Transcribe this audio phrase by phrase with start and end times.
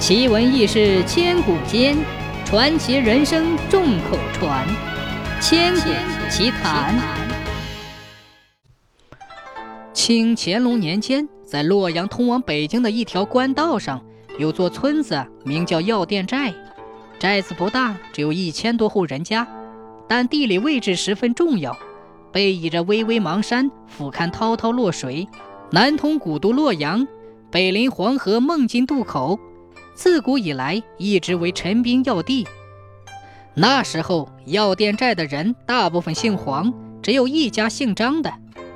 [0.00, 1.94] 奇闻异事千古间，
[2.46, 4.66] 传奇人生众口传。
[5.42, 5.90] 千古
[6.30, 6.98] 奇谈。
[9.92, 14.02] 清乾隆年间，在洛阳通往北京的一条官道上，
[14.38, 16.54] 有座村子，名叫药店寨。
[17.18, 19.46] 寨子不大，只有一千多户人家，
[20.08, 21.76] 但地理位置十分重要，
[22.32, 25.28] 背倚着巍巍邙山，俯瞰滔滔洛水，
[25.70, 27.06] 南通古都洛阳，
[27.50, 29.38] 北临黄河孟津渡口。
[30.00, 32.48] 自古以来一直为陈兵要地。
[33.52, 36.72] 那时候药店寨的人大部分姓黄，
[37.02, 38.32] 只有一家姓张的。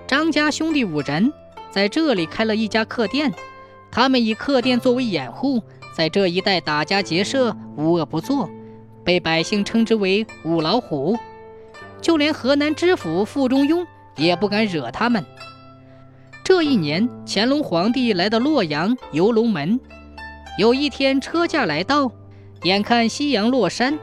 [0.06, 1.32] 张家兄弟五人
[1.70, 3.32] 在这里开了一家客店，
[3.90, 5.62] 他们以客店作为掩护，
[5.96, 8.50] 在这一带打家劫舍，无恶不作，
[9.02, 11.16] 被百姓称之为“五老虎”。
[12.02, 15.24] 就连河南知府傅中庸也不敢惹他们。
[16.44, 19.80] 这一年，乾隆皇帝来到洛阳游龙门。
[20.56, 22.12] 有一天，车驾来到，
[22.62, 23.98] 眼看夕阳落山，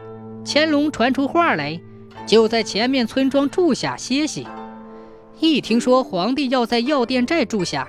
[0.45, 1.79] 乾隆传出话来，
[2.25, 4.45] 就在前面村庄住下歇息。
[5.39, 7.87] 一听说皇帝要在药店寨住下，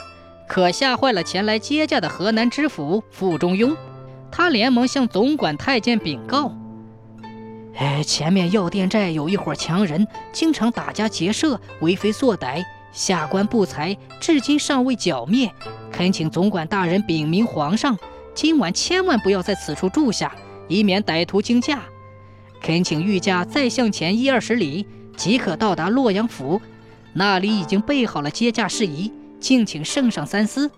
[0.49, 3.77] 可吓坏了前来接驾的河南知府傅中庸。
[4.31, 6.55] 他连忙向总管太监禀告
[7.77, 15.51] ：“哎，前面药店寨有一伙强人，经常打家劫舍，为非作歹，下官不才，至今尚未剿灭，
[15.91, 17.99] 恳请总管大人禀明皇上。”
[18.35, 20.35] 今晚千万不要在此处住下，
[20.69, 21.81] 以免歹徒惊驾。
[22.61, 26.61] 恳请御驾再向前一二十里，即可到达洛阳府，
[27.13, 30.71] 那里已经备好了接驾事宜，敬请圣上三思。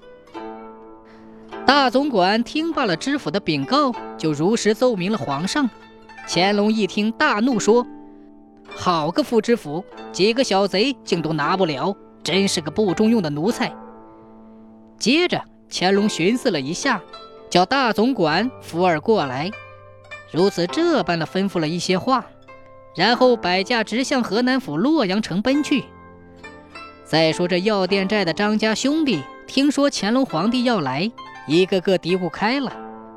[1.67, 5.69] 大总管听罢了知府的禀告，就如实奏明了皇上。
[6.27, 7.87] 乾隆一听，大怒说
[8.75, 13.73] ：“好个副知府，几个小贼竟都拿不了，真是个不中用的奴才。”
[14.99, 17.01] 接着，乾隆寻思了一下。
[17.55, 19.49] 叫大总管福尔过来，
[20.33, 22.27] 如此这般的吩咐了一些话，
[22.97, 25.85] 然后摆驾直向河南府洛阳城奔去。
[27.05, 31.09] 再说这药店寨的张家兄弟，听说乾隆皇帝要来，
[31.47, 32.73] 一个个嘀咕开了。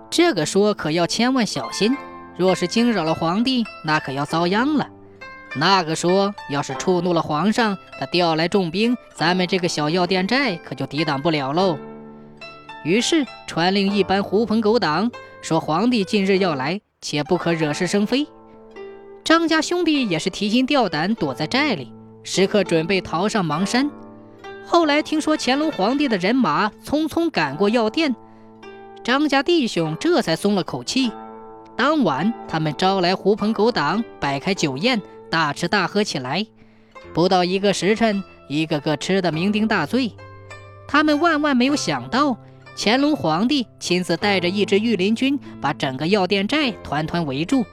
[0.08, 1.98] 这个说可要千万小心，
[2.38, 4.88] 若是惊扰了皇帝，那可要遭殃了。
[5.56, 11.80] 那个说，要是触怒了皇上，他调来重兵，咱们这个小药店寨可就抵挡不了喽。
[12.88, 15.12] 于是传令一般狐朋狗党
[15.42, 18.26] 说：“皇帝近日要来，且不可惹是生非。”
[19.26, 21.92] 张家兄弟也是提心吊胆，躲在寨里，
[22.24, 23.92] 时刻准备逃上邙山。
[24.66, 28.16] 后来听说乾隆皇帝的人马匆匆赶过药店，
[29.04, 31.12] 张家弟兄这才松了口气。
[31.76, 36.48] 当晚，他们招来狐朋狗党，摆开酒宴，大吃大喝起来。
[37.14, 40.14] 不到一个时辰，一个个吃得酩酊大醉。
[40.88, 42.38] 他们万万没有想到。
[42.80, 47.66] 乾隆皇帝亲自带着一支御林军，把整个药店寨团团围住。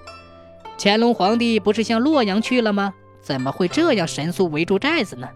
[0.78, 2.94] 乾隆皇帝不是向洛阳去了吗？
[3.20, 5.28] 怎么会这样神速围住寨子呢？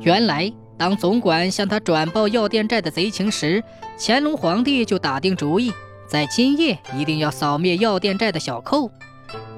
[0.00, 3.62] 原来，当总管向他转报药店寨的贼情时，
[3.98, 5.70] 乾隆皇帝就打定主意，
[6.08, 8.90] 在今夜一定要扫灭药店寨的小寇。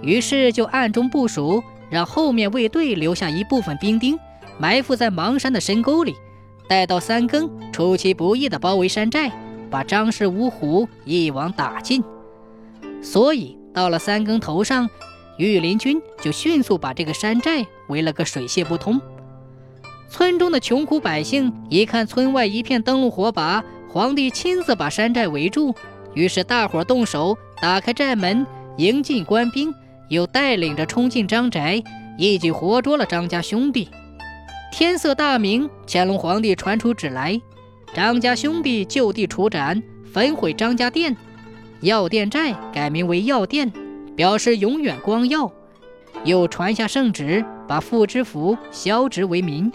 [0.02, 4.18] 于是就暗中部署，让后面卫队留下一部分兵丁，
[4.58, 6.16] 埋伏在邙山的深沟里。
[6.68, 9.30] 待到三更，出其不意地包围山寨，
[9.70, 12.02] 把张氏五虎一网打尽。
[13.02, 14.88] 所以到了三更头上，
[15.38, 19.00] 御林军就迅速把这个山寨围了个水泄不通。
[20.08, 25.74] 村中的穷苦百姓一看村外一片灯笼火把，皇帝亲自把山寨围住，
[26.14, 28.46] 于是大伙动手打开寨门，
[28.78, 29.74] 迎进官兵，
[30.08, 31.82] 又带领着冲进张宅，
[32.16, 33.88] 一举活捉了张家兄弟。
[34.78, 37.40] 天色大明，乾隆皇帝传出旨来，
[37.94, 41.16] 张家兄弟就地处斩，焚毁张家店，
[41.80, 43.72] 药店寨改名为药店，
[44.14, 45.50] 表示永远光耀。
[46.24, 49.72] 又传下圣旨，把傅知府削职为民。